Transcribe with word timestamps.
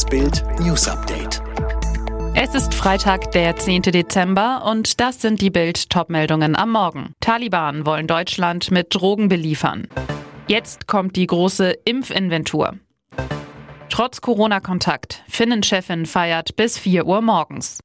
Das 0.00 0.08
Bild 0.08 0.42
News 0.60 0.88
Update. 0.88 1.42
Es 2.34 2.54
ist 2.54 2.72
Freitag, 2.72 3.32
der 3.32 3.56
10. 3.56 3.82
Dezember 3.82 4.64
und 4.64 4.98
das 4.98 5.20
sind 5.20 5.42
die 5.42 5.50
Bild-Top-Meldungen 5.50 6.56
am 6.56 6.72
Morgen. 6.72 7.12
Taliban 7.20 7.84
wollen 7.84 8.06
Deutschland 8.06 8.70
mit 8.70 8.94
Drogen 8.94 9.28
beliefern. 9.28 9.88
Jetzt 10.48 10.86
kommt 10.86 11.16
die 11.16 11.26
große 11.26 11.72
Impfinventur. 11.84 12.78
Trotz 13.90 14.22
Corona-Kontakt, 14.22 15.22
Finnen-Chefin 15.28 16.06
feiert 16.06 16.56
bis 16.56 16.78
4 16.78 17.04
Uhr 17.04 17.20
morgens. 17.20 17.80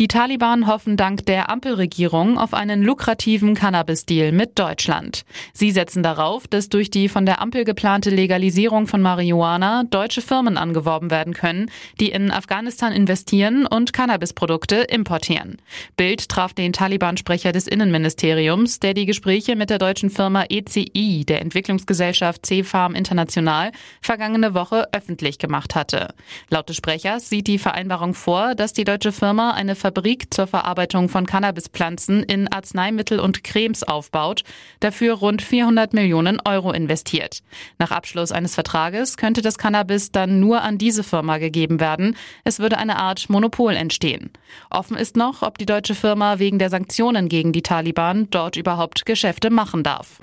Die 0.00 0.08
Taliban 0.08 0.66
hoffen 0.66 0.96
dank 0.96 1.24
der 1.26 1.50
Ampelregierung 1.50 2.36
auf 2.36 2.52
einen 2.52 2.82
lukrativen 2.82 3.54
Cannabis-Deal 3.54 4.32
mit 4.32 4.58
Deutschland. 4.58 5.24
Sie 5.52 5.70
setzen 5.70 6.02
darauf, 6.02 6.48
dass 6.48 6.68
durch 6.68 6.90
die 6.90 7.08
von 7.08 7.26
der 7.26 7.40
Ampel 7.40 7.64
geplante 7.64 8.10
Legalisierung 8.10 8.88
von 8.88 9.00
Marihuana 9.00 9.84
deutsche 9.84 10.20
Firmen 10.20 10.56
angeworben 10.56 11.12
werden 11.12 11.32
können, 11.32 11.70
die 12.00 12.08
in 12.08 12.32
Afghanistan 12.32 12.92
investieren 12.92 13.66
und 13.66 13.92
Cannabisprodukte 13.92 14.78
importieren. 14.78 15.58
Bild 15.96 16.28
traf 16.28 16.52
den 16.54 16.72
Taliban-Sprecher 16.72 17.52
des 17.52 17.68
Innenministeriums, 17.68 18.80
der 18.80 18.94
die 18.94 19.06
Gespräche 19.06 19.54
mit 19.54 19.70
der 19.70 19.78
deutschen 19.78 20.10
Firma 20.10 20.44
ECI, 20.48 21.24
der 21.24 21.40
Entwicklungsgesellschaft 21.40 22.44
C-Farm 22.44 22.96
International, 22.96 23.70
vergangene 24.00 24.54
Woche 24.54 24.88
öffentlich 24.92 25.38
gemacht 25.38 25.76
hatte. 25.76 26.14
Laut 26.50 26.68
des 26.68 26.76
Sprechers 26.76 27.28
sieht 27.28 27.46
die 27.46 27.58
Vereinbarung 27.58 28.14
vor, 28.14 28.56
dass 28.56 28.72
die 28.72 28.84
deutsche 28.84 29.12
Firma 29.12 29.52
eine 29.52 29.76
Fabrik 29.84 30.32
zur 30.32 30.46
Verarbeitung 30.46 31.10
von 31.10 31.26
Cannabispflanzen 31.26 32.22
in 32.22 32.50
Arzneimittel 32.50 33.20
und 33.20 33.44
Cremes 33.44 33.82
aufbaut, 33.82 34.42
dafür 34.80 35.12
rund 35.12 35.42
400 35.42 35.92
Millionen 35.92 36.40
Euro 36.42 36.72
investiert. 36.72 37.42
Nach 37.78 37.90
Abschluss 37.90 38.32
eines 38.32 38.54
Vertrages 38.54 39.18
könnte 39.18 39.42
das 39.42 39.58
Cannabis 39.58 40.10
dann 40.10 40.40
nur 40.40 40.62
an 40.62 40.78
diese 40.78 41.02
Firma 41.02 41.36
gegeben 41.36 41.80
werden. 41.80 42.16
Es 42.44 42.60
würde 42.60 42.78
eine 42.78 42.96
Art 42.96 43.28
Monopol 43.28 43.76
entstehen. 43.76 44.30
Offen 44.70 44.96
ist 44.96 45.18
noch, 45.18 45.42
ob 45.42 45.58
die 45.58 45.66
deutsche 45.66 45.94
Firma 45.94 46.38
wegen 46.38 46.58
der 46.58 46.70
Sanktionen 46.70 47.28
gegen 47.28 47.52
die 47.52 47.60
Taliban 47.60 48.28
dort 48.30 48.56
überhaupt 48.56 49.04
Geschäfte 49.04 49.50
machen 49.50 49.82
darf. 49.82 50.18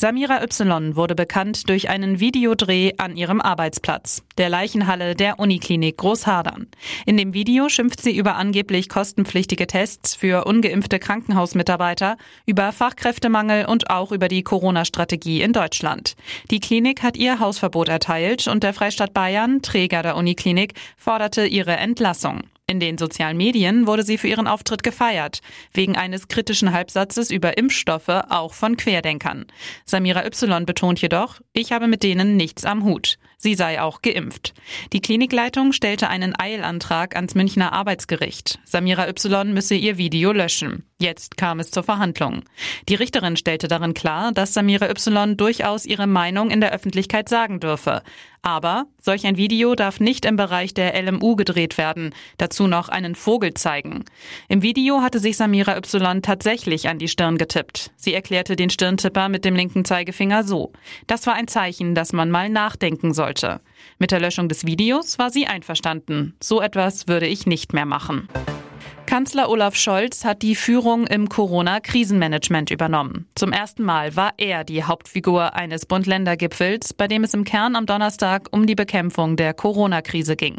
Samira 0.00 0.42
Y 0.42 0.96
wurde 0.96 1.14
bekannt 1.14 1.68
durch 1.68 1.90
einen 1.90 2.20
Videodreh 2.20 2.94
an 2.96 3.18
ihrem 3.18 3.42
Arbeitsplatz, 3.42 4.22
der 4.38 4.48
Leichenhalle 4.48 5.14
der 5.14 5.38
Uniklinik 5.38 5.98
Großhadern. 5.98 6.68
In 7.04 7.18
dem 7.18 7.34
Video 7.34 7.68
schimpft 7.68 8.00
sie 8.00 8.16
über 8.16 8.36
angeblich 8.36 8.88
kostenpflichtige 8.88 9.66
Tests 9.66 10.14
für 10.14 10.46
ungeimpfte 10.46 11.00
Krankenhausmitarbeiter, 11.00 12.16
über 12.46 12.72
Fachkräftemangel 12.72 13.66
und 13.66 13.90
auch 13.90 14.10
über 14.10 14.28
die 14.28 14.42
Corona-Strategie 14.42 15.42
in 15.42 15.52
Deutschland. 15.52 16.16
Die 16.50 16.60
Klinik 16.60 17.02
hat 17.02 17.18
ihr 17.18 17.38
Hausverbot 17.38 17.90
erteilt 17.90 18.48
und 18.48 18.62
der 18.62 18.72
Freistaat 18.72 19.12
Bayern, 19.12 19.60
Träger 19.60 20.02
der 20.02 20.16
Uniklinik, 20.16 20.72
forderte 20.96 21.44
ihre 21.44 21.76
Entlassung. 21.76 22.44
In 22.70 22.78
den 22.78 22.98
sozialen 22.98 23.36
Medien 23.36 23.88
wurde 23.88 24.04
sie 24.04 24.16
für 24.16 24.28
ihren 24.28 24.46
Auftritt 24.46 24.84
gefeiert, 24.84 25.40
wegen 25.74 25.96
eines 25.96 26.28
kritischen 26.28 26.72
Halbsatzes 26.72 27.32
über 27.32 27.58
Impfstoffe 27.58 28.08
auch 28.28 28.54
von 28.54 28.76
Querdenkern. 28.76 29.46
Samira 29.84 30.24
Y 30.24 30.66
betont 30.66 31.02
jedoch, 31.02 31.40
ich 31.52 31.72
habe 31.72 31.88
mit 31.88 32.04
denen 32.04 32.36
nichts 32.36 32.64
am 32.64 32.84
Hut. 32.84 33.18
Sie 33.42 33.54
sei 33.54 33.80
auch 33.80 34.02
geimpft. 34.02 34.52
Die 34.92 35.00
Klinikleitung 35.00 35.72
stellte 35.72 36.08
einen 36.08 36.38
Eilantrag 36.38 37.16
ans 37.16 37.34
Münchner 37.34 37.72
Arbeitsgericht. 37.72 38.58
Samira 38.66 39.08
Y 39.08 39.54
müsse 39.54 39.74
ihr 39.74 39.96
Video 39.96 40.32
löschen. 40.32 40.84
Jetzt 40.98 41.38
kam 41.38 41.58
es 41.58 41.70
zur 41.70 41.82
Verhandlung. 41.82 42.42
Die 42.90 42.96
Richterin 42.96 43.38
stellte 43.38 43.66
darin 43.66 43.94
klar, 43.94 44.32
dass 44.32 44.52
Samira 44.52 44.90
Y 44.90 45.38
durchaus 45.38 45.86
ihre 45.86 46.06
Meinung 46.06 46.50
in 46.50 46.60
der 46.60 46.72
Öffentlichkeit 46.72 47.30
sagen 47.30 47.60
dürfe. 47.60 48.02
Aber 48.42 48.86
solch 48.98 49.26
ein 49.26 49.36
Video 49.36 49.74
darf 49.74 50.00
nicht 50.00 50.24
im 50.24 50.36
Bereich 50.36 50.72
der 50.72 51.00
LMU 51.02 51.36
gedreht 51.36 51.76
werden, 51.76 52.14
dazu 52.38 52.66
noch 52.66 52.88
einen 52.88 53.14
Vogel 53.14 53.52
zeigen. 53.52 54.04
Im 54.48 54.62
Video 54.62 55.02
hatte 55.02 55.18
sich 55.18 55.36
Samira 55.36 55.76
Y 55.76 56.22
tatsächlich 56.22 56.88
an 56.88 56.98
die 56.98 57.08
Stirn 57.08 57.36
getippt. 57.36 57.90
Sie 57.96 58.14
erklärte 58.14 58.56
den 58.56 58.70
Stirntipper 58.70 59.28
mit 59.28 59.44
dem 59.44 59.54
linken 59.54 59.84
Zeigefinger 59.84 60.42
so. 60.44 60.72
Das 61.06 61.26
war 61.26 61.34
ein 61.34 61.48
Zeichen, 61.48 61.94
dass 61.94 62.14
man 62.14 62.30
mal 62.30 62.48
nachdenken 62.48 63.12
sollte. 63.30 63.60
Mit 63.98 64.10
der 64.10 64.20
Löschung 64.20 64.48
des 64.48 64.66
Videos 64.66 65.18
war 65.18 65.30
sie 65.30 65.46
einverstanden. 65.46 66.34
So 66.40 66.60
etwas 66.60 67.08
würde 67.08 67.26
ich 67.26 67.46
nicht 67.46 67.72
mehr 67.72 67.86
machen. 67.86 68.28
Kanzler 69.10 69.50
Olaf 69.50 69.74
Scholz 69.74 70.24
hat 70.24 70.40
die 70.40 70.54
Führung 70.54 71.04
im 71.08 71.28
Corona-Krisenmanagement 71.28 72.70
übernommen. 72.70 73.26
Zum 73.34 73.52
ersten 73.52 73.82
Mal 73.82 74.14
war 74.14 74.34
er 74.36 74.62
die 74.62 74.84
Hauptfigur 74.84 75.56
eines 75.56 75.84
Bund-Länder-Gipfels, 75.84 76.94
bei 76.94 77.08
dem 77.08 77.24
es 77.24 77.34
im 77.34 77.42
Kern 77.42 77.74
am 77.74 77.86
Donnerstag 77.86 78.46
um 78.52 78.68
die 78.68 78.76
Bekämpfung 78.76 79.34
der 79.34 79.52
Corona-Krise 79.52 80.36
ging. 80.36 80.58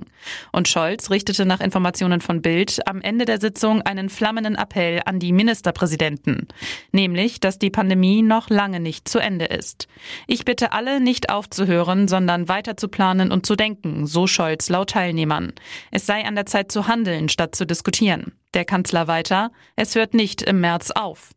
Und 0.52 0.68
Scholz 0.68 1.10
richtete 1.10 1.46
nach 1.46 1.62
Informationen 1.62 2.20
von 2.20 2.42
Bild 2.42 2.86
am 2.90 3.00
Ende 3.00 3.24
der 3.24 3.40
Sitzung 3.40 3.84
einen 3.84 4.10
flammenden 4.10 4.56
Appell 4.56 5.00
an 5.06 5.20
die 5.20 5.32
Ministerpräsidenten, 5.32 6.50
nämlich, 6.92 7.40
dass 7.40 7.58
die 7.58 7.70
Pandemie 7.70 8.22
noch 8.22 8.50
lange 8.50 8.82
nicht 8.82 9.08
zu 9.08 9.20
Ende 9.20 9.46
ist. 9.46 9.88
Ich 10.28 10.44
bitte 10.44 10.74
alle, 10.74 11.00
nicht 11.00 11.30
aufzuhören, 11.30 12.10
sondern 12.10 12.50
weiter 12.50 12.76
zu 12.76 12.90
planen 12.90 13.32
und 13.32 13.46
zu 13.46 13.56
denken, 13.56 14.08
so 14.08 14.28
Scholz 14.28 14.68
laut 14.68 14.90
Teilnehmern. 14.90 15.54
Es 15.90 16.06
sei 16.06 16.26
an 16.26 16.36
der 16.36 16.48
Zeit 16.48 16.70
zu 16.70 16.90
handeln, 16.90 17.30
statt 17.30 17.56
zu 17.56 17.66
diskutieren. 17.66 18.34
Der 18.54 18.66
Kanzler 18.66 19.08
weiter, 19.08 19.52
es 19.76 19.96
hört 19.96 20.14
nicht 20.14 20.42
im 20.42 20.60
März 20.60 20.92
auf. 20.92 21.32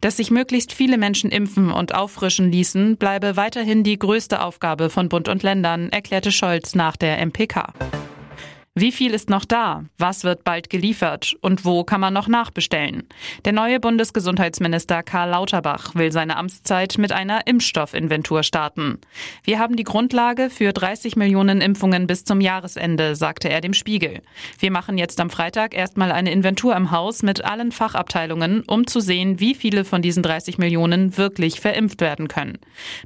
Dass 0.00 0.16
sich 0.16 0.30
möglichst 0.30 0.72
viele 0.72 0.98
Menschen 0.98 1.30
impfen 1.30 1.70
und 1.70 1.94
auffrischen 1.94 2.50
ließen, 2.50 2.96
bleibe 2.96 3.36
weiterhin 3.36 3.84
die 3.84 3.98
größte 3.98 4.42
Aufgabe 4.42 4.90
von 4.90 5.08
Bund 5.08 5.28
und 5.28 5.42
Ländern, 5.42 5.90
erklärte 5.90 6.32
Scholz 6.32 6.74
nach 6.74 6.96
der 6.96 7.24
MPK. 7.24 7.72
Wie 8.80 8.92
viel 8.92 9.12
ist 9.12 9.28
noch 9.28 9.44
da? 9.44 9.84
Was 9.98 10.24
wird 10.24 10.42
bald 10.42 10.70
geliefert? 10.70 11.36
Und 11.42 11.66
wo 11.66 11.84
kann 11.84 12.00
man 12.00 12.14
noch 12.14 12.28
nachbestellen? 12.28 13.02
Der 13.44 13.52
neue 13.52 13.78
Bundesgesundheitsminister 13.78 15.02
Karl 15.02 15.28
Lauterbach 15.28 15.94
will 15.94 16.10
seine 16.10 16.38
Amtszeit 16.38 16.96
mit 16.96 17.12
einer 17.12 17.46
Impfstoffinventur 17.46 18.42
starten. 18.42 18.96
Wir 19.44 19.58
haben 19.58 19.76
die 19.76 19.84
Grundlage 19.84 20.48
für 20.48 20.72
30 20.72 21.16
Millionen 21.16 21.60
Impfungen 21.60 22.06
bis 22.06 22.24
zum 22.24 22.40
Jahresende, 22.40 23.16
sagte 23.16 23.50
er 23.50 23.60
dem 23.60 23.74
Spiegel. 23.74 24.22
Wir 24.58 24.70
machen 24.70 24.96
jetzt 24.96 25.20
am 25.20 25.28
Freitag 25.28 25.74
erstmal 25.74 26.10
eine 26.10 26.32
Inventur 26.32 26.74
im 26.74 26.90
Haus 26.90 27.22
mit 27.22 27.44
allen 27.44 27.72
Fachabteilungen, 27.72 28.62
um 28.66 28.86
zu 28.86 29.00
sehen, 29.00 29.40
wie 29.40 29.54
viele 29.54 29.84
von 29.84 30.00
diesen 30.00 30.22
30 30.22 30.56
Millionen 30.56 31.18
wirklich 31.18 31.60
verimpft 31.60 32.00
werden 32.00 32.28
können. 32.28 32.56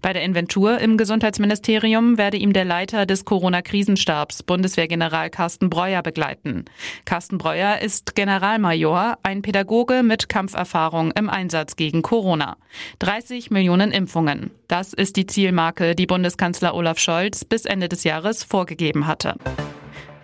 Bei 0.02 0.12
der 0.12 0.22
Inventur 0.22 0.78
im 0.78 0.96
Gesundheitsministerium 0.96 2.16
werde 2.16 2.36
ihm 2.36 2.52
der 2.52 2.64
Leiter 2.64 3.06
des 3.06 3.24
Corona-Krisenstabs, 3.24 4.44
Bundeswehrgeneral 4.44 5.30
Carsten 5.30 5.63
Carsten 5.64 5.70
Breuer 5.70 6.02
begleiten. 6.02 6.64
Carsten 7.06 7.38
Breuer 7.38 7.78
ist 7.78 8.14
Generalmajor, 8.14 9.16
ein 9.22 9.40
Pädagoge 9.40 10.02
mit 10.02 10.28
Kampferfahrung 10.28 11.10
im 11.12 11.30
Einsatz 11.30 11.76
gegen 11.76 12.02
Corona. 12.02 12.58
30 12.98 13.50
Millionen 13.50 13.90
Impfungen. 13.90 14.50
Das 14.68 14.92
ist 14.92 15.16
die 15.16 15.26
Zielmarke, 15.26 15.94
die 15.94 16.06
Bundeskanzler 16.06 16.74
Olaf 16.74 16.98
Scholz 16.98 17.46
bis 17.46 17.64
Ende 17.64 17.88
des 17.88 18.04
Jahres 18.04 18.44
vorgegeben 18.44 19.06
hatte. 19.06 19.36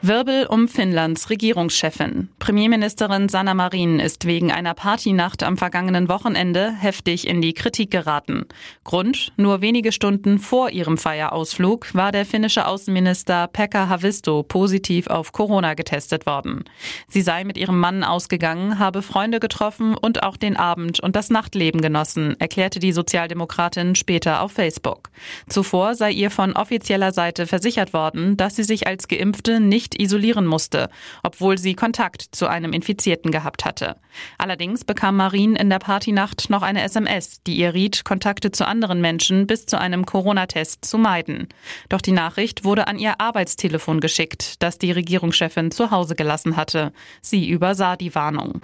Wirbel 0.02 0.46
um 0.46 0.66
Finnlands 0.66 1.28
Regierungschefin. 1.28 2.30
Premierministerin 2.38 3.28
Sanna 3.28 3.52
Marin 3.52 4.00
ist 4.00 4.24
wegen 4.24 4.50
einer 4.50 4.72
Partynacht 4.72 5.42
am 5.42 5.58
vergangenen 5.58 6.08
Wochenende 6.08 6.72
heftig 6.72 7.26
in 7.26 7.42
die 7.42 7.52
Kritik 7.52 7.90
geraten. 7.90 8.46
Grund, 8.82 9.30
nur 9.36 9.60
wenige 9.60 9.92
Stunden 9.92 10.38
vor 10.38 10.70
ihrem 10.70 10.96
Feierausflug 10.96 11.94
war 11.94 12.12
der 12.12 12.24
finnische 12.24 12.66
Außenminister 12.66 13.48
Pekka 13.48 13.90
Havisto 13.90 14.42
positiv 14.42 15.06
auf 15.08 15.32
Corona 15.32 15.74
getestet 15.74 16.24
worden. 16.24 16.64
Sie 17.06 17.20
sei 17.20 17.44
mit 17.44 17.58
ihrem 17.58 17.78
Mann 17.78 18.02
ausgegangen, 18.02 18.78
habe 18.78 19.02
Freunde 19.02 19.38
getroffen 19.38 19.94
und 19.94 20.22
auch 20.22 20.38
den 20.38 20.56
Abend 20.56 21.00
und 21.00 21.14
das 21.14 21.28
Nachtleben 21.28 21.82
genossen, 21.82 22.40
erklärte 22.40 22.78
die 22.78 22.92
Sozialdemokratin 22.92 23.94
später 23.94 24.40
auf 24.40 24.52
Facebook. 24.52 25.10
Zuvor 25.46 25.94
sei 25.94 26.10
ihr 26.10 26.30
von 26.30 26.54
offizieller 26.54 27.12
Seite 27.12 27.46
versichert 27.46 27.92
worden, 27.92 28.38
dass 28.38 28.56
sie 28.56 28.64
sich 28.64 28.86
als 28.86 29.06
Geimpfte 29.06 29.60
nicht 29.60 29.89
nicht 29.90 30.00
isolieren 30.00 30.46
musste, 30.46 30.88
obwohl 31.22 31.58
sie 31.58 31.74
Kontakt 31.74 32.22
zu 32.32 32.46
einem 32.46 32.72
Infizierten 32.72 33.30
gehabt 33.30 33.64
hatte. 33.64 33.96
Allerdings 34.38 34.84
bekam 34.84 35.16
Marin 35.16 35.56
in 35.56 35.70
der 35.70 35.78
Partynacht 35.78 36.50
noch 36.50 36.62
eine 36.62 36.82
SMS, 36.82 37.42
die 37.46 37.56
ihr 37.56 37.74
riet, 37.74 38.04
Kontakte 38.04 38.50
zu 38.50 38.66
anderen 38.66 39.00
Menschen 39.00 39.46
bis 39.46 39.66
zu 39.66 39.78
einem 39.78 40.06
Corona-Test 40.06 40.84
zu 40.84 40.98
meiden. 40.98 41.48
Doch 41.88 42.00
die 42.00 42.12
Nachricht 42.12 42.64
wurde 42.64 42.86
an 42.86 42.98
ihr 42.98 43.20
Arbeitstelefon 43.20 44.00
geschickt, 44.00 44.62
das 44.62 44.78
die 44.78 44.92
Regierungschefin 44.92 45.70
zu 45.70 45.90
Hause 45.90 46.14
gelassen 46.14 46.56
hatte. 46.56 46.92
Sie 47.20 47.48
übersah 47.48 47.96
die 47.96 48.14
Warnung. 48.14 48.60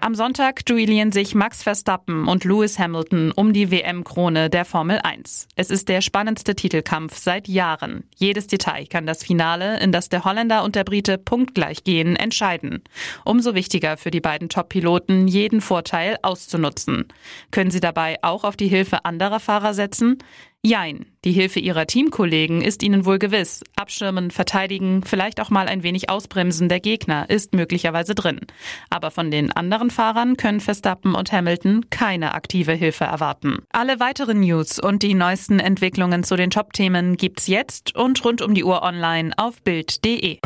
Am 0.00 0.14
Sonntag 0.14 0.64
duellieren 0.64 1.10
sich 1.10 1.34
Max 1.34 1.64
Verstappen 1.64 2.28
und 2.28 2.44
Lewis 2.44 2.78
Hamilton 2.78 3.32
um 3.32 3.52
die 3.52 3.70
WM-Krone 3.70 4.48
der 4.48 4.64
Formel 4.64 5.00
1. 5.02 5.48
Es 5.56 5.70
ist 5.70 5.88
der 5.88 6.02
spannendste 6.02 6.54
Titelkampf 6.54 7.16
seit 7.16 7.48
Jahren. 7.48 8.04
Jedes 8.16 8.46
Detail 8.46 8.86
kann 8.86 9.06
das 9.06 9.24
Finale, 9.24 9.80
in 9.80 9.90
das 9.90 10.08
der 10.08 10.24
Holländer 10.24 10.62
und 10.62 10.76
der 10.76 10.84
Brite 10.84 11.18
punktgleich 11.18 11.82
gehen, 11.82 12.14
entscheiden. 12.14 12.82
Umso 13.24 13.54
wichtiger 13.54 13.96
für 13.96 14.12
die 14.12 14.20
beiden 14.20 14.48
Top-Piloten, 14.48 15.26
jeden 15.26 15.60
Vorteil 15.60 16.16
auszunutzen. 16.22 17.08
Können 17.50 17.72
sie 17.72 17.80
dabei 17.80 18.18
auch 18.22 18.44
auf 18.44 18.56
die 18.56 18.68
Hilfe 18.68 19.04
anderer 19.04 19.40
Fahrer 19.40 19.74
setzen? 19.74 20.18
Jein. 20.64 21.06
Die 21.24 21.32
Hilfe 21.32 21.60
ihrer 21.60 21.86
Teamkollegen 21.86 22.62
ist 22.62 22.82
ihnen 22.82 23.04
wohl 23.04 23.18
gewiss. 23.18 23.62
Abschirmen, 23.76 24.32
verteidigen, 24.32 25.02
vielleicht 25.04 25.40
auch 25.40 25.50
mal 25.50 25.68
ein 25.68 25.84
wenig 25.84 26.10
ausbremsen 26.10 26.68
der 26.68 26.80
Gegner 26.80 27.30
ist 27.30 27.54
möglicherweise 27.54 28.14
drin. 28.14 28.40
Aber 28.90 29.12
von 29.12 29.30
den 29.30 29.52
anderen 29.52 29.90
Fahrern 29.90 30.36
können 30.36 30.60
Verstappen 30.60 31.14
und 31.14 31.30
Hamilton 31.30 31.90
keine 31.90 32.34
aktive 32.34 32.72
Hilfe 32.72 33.04
erwarten. 33.04 33.58
Alle 33.70 34.00
weiteren 34.00 34.40
News 34.40 34.80
und 34.80 35.04
die 35.04 35.14
neuesten 35.14 35.60
Entwicklungen 35.60 36.24
zu 36.24 36.34
den 36.36 36.50
Top-Themen 36.50 37.16
gibt's 37.16 37.46
jetzt 37.46 37.94
und 37.94 38.24
rund 38.24 38.42
um 38.42 38.54
die 38.54 38.64
Uhr 38.64 38.82
online 38.82 39.32
auf 39.36 39.62
Bild.de. 39.62 40.38